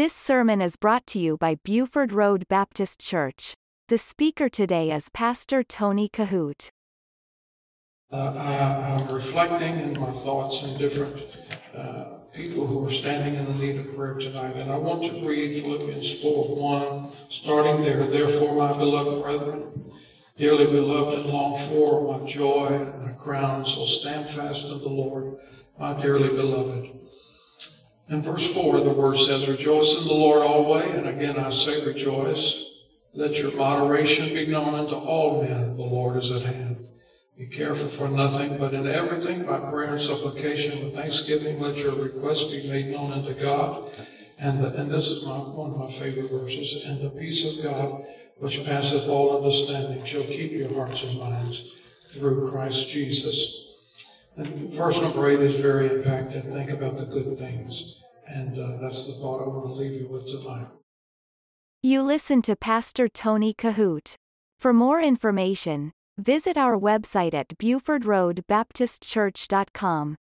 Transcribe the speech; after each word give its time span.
This 0.00 0.14
sermon 0.14 0.62
is 0.62 0.76
brought 0.76 1.06
to 1.08 1.18
you 1.18 1.36
by 1.36 1.56
Buford 1.56 2.10
Road 2.10 2.48
Baptist 2.48 3.00
Church. 3.00 3.54
The 3.88 3.98
speaker 3.98 4.48
today 4.48 4.90
is 4.90 5.10
Pastor 5.10 5.62
Tony 5.62 6.08
Kohout. 6.08 6.70
Uh, 8.10 8.32
I, 8.34 8.96
I'm 8.96 9.14
reflecting 9.14 9.78
in 9.78 10.00
my 10.00 10.10
thoughts 10.10 10.64
on 10.64 10.78
different 10.78 11.36
uh, 11.76 12.04
people 12.32 12.66
who 12.66 12.86
are 12.86 12.90
standing 12.90 13.34
in 13.34 13.44
the 13.44 13.52
need 13.52 13.78
of 13.78 13.94
prayer 13.94 14.14
tonight. 14.14 14.56
And 14.56 14.72
I 14.72 14.78
want 14.78 15.02
to 15.02 15.28
read 15.28 15.60
Philippians 15.60 16.22
4 16.22 16.56
1, 16.56 17.12
starting 17.28 17.80
there. 17.82 18.02
Therefore, 18.06 18.56
my 18.56 18.74
beloved 18.74 19.22
brethren, 19.22 19.84
dearly 20.38 20.64
beloved 20.64 21.18
and 21.18 21.26
longed 21.28 21.60
for, 21.64 22.18
my 22.18 22.24
joy 22.24 22.68
and 22.68 23.04
my 23.04 23.12
crown, 23.12 23.66
so 23.66 23.84
stand 23.84 24.26
fast 24.26 24.72
in 24.72 24.78
the 24.78 24.88
Lord, 24.88 25.36
my 25.78 25.92
dearly 26.00 26.30
beloved. 26.30 26.88
In 28.10 28.22
verse 28.22 28.52
4, 28.52 28.80
the 28.80 28.92
word 28.92 29.16
says, 29.16 29.48
Rejoice 29.48 30.00
in 30.00 30.08
the 30.08 30.14
Lord 30.14 30.42
always. 30.42 30.92
And 30.96 31.08
again, 31.08 31.38
I 31.38 31.50
say, 31.50 31.86
Rejoice. 31.86 32.82
Let 33.14 33.38
your 33.38 33.52
moderation 33.52 34.34
be 34.34 34.46
known 34.46 34.74
unto 34.74 34.94
all 34.94 35.44
men. 35.44 35.76
The 35.76 35.82
Lord 35.82 36.16
is 36.16 36.32
at 36.32 36.42
hand. 36.42 36.88
Be 37.38 37.46
careful 37.46 37.86
for 37.86 38.08
nothing, 38.08 38.58
but 38.58 38.74
in 38.74 38.88
everything 38.88 39.44
by 39.44 39.60
prayer 39.70 39.92
and 39.92 40.00
supplication 40.00 40.84
with 40.84 40.96
thanksgiving, 40.96 41.60
let 41.60 41.76
your 41.78 41.94
requests 41.94 42.50
be 42.50 42.68
made 42.68 42.86
known 42.88 43.12
unto 43.12 43.32
God. 43.34 43.88
And, 44.40 44.62
the, 44.62 44.74
and 44.74 44.90
this 44.90 45.06
is 45.06 45.24
my, 45.24 45.38
one 45.38 45.70
of 45.70 45.78
my 45.78 45.90
favorite 45.90 46.30
verses. 46.30 46.84
And 46.84 47.00
the 47.00 47.10
peace 47.10 47.58
of 47.58 47.62
God, 47.62 48.04
which 48.38 48.64
passeth 48.64 49.08
all 49.08 49.36
understanding, 49.36 50.04
shall 50.04 50.24
keep 50.24 50.50
your 50.50 50.74
hearts 50.74 51.04
and 51.04 51.18
minds 51.18 51.74
through 52.06 52.50
Christ 52.50 52.90
Jesus. 52.90 53.68
And 54.36 54.70
verse 54.72 55.00
number 55.00 55.30
eight 55.30 55.40
is 55.40 55.60
very 55.60 55.88
impactful. 55.88 56.52
Think 56.52 56.70
about 56.70 56.96
the 56.96 57.06
good 57.06 57.38
things. 57.38 57.99
And 58.32 58.56
uh, 58.56 58.76
that's 58.80 59.06
the 59.06 59.14
thought 59.20 59.42
I 59.42 59.48
want 59.48 59.66
to 59.66 59.72
leave 59.72 60.00
you 60.00 60.06
with 60.08 60.26
tonight. 60.26 60.68
You 61.82 62.02
listen 62.02 62.42
to 62.42 62.54
Pastor 62.54 63.08
Tony 63.08 63.52
Kohout. 63.54 64.14
For 64.58 64.72
more 64.72 65.00
information, 65.00 65.92
visit 66.18 66.56
our 66.56 66.78
website 66.78 67.34
at 67.34 67.58
BufordRoadBaptistChurch.com. 67.58 70.16